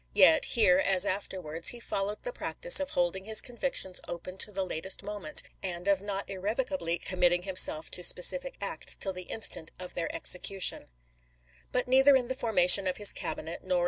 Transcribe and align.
Yet, 0.15 0.45
here 0.45 0.79
as 0.79 1.05
after 1.05 1.39
wards, 1.39 1.67
he 1.67 1.79
followed 1.79 2.23
the 2.23 2.33
practice 2.33 2.79
of 2.79 2.89
holding 2.89 3.25
his 3.25 3.39
convictions 3.39 4.01
open 4.07 4.35
to 4.39 4.51
the 4.51 4.65
latest 4.65 5.03
moment, 5.03 5.43
and 5.61 5.87
of 5.87 6.01
not 6.01 6.27
irrevocably 6.27 6.97
committing 6.97 7.43
himself 7.43 7.91
to 7.91 8.01
specific 8.03 8.55
acts 8.59 8.95
till 8.95 9.13
the 9.13 9.29
instant 9.29 9.71
of 9.77 9.93
their 9.93 10.07
execution. 10.11 10.87
LINCOLN'S 11.71 11.71
INAUGURATION 11.71 11.71
319 11.71 11.71
But 11.71 11.87
neither 11.87 12.15
in 12.15 12.27
the 12.29 12.33
formation 12.33 12.87
of 12.87 12.97
his 12.97 13.13
Cabinet 13.13 13.63
nor 13.63 13.77
chap. 13.77 13.79